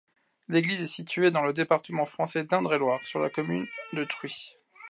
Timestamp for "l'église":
0.47-0.81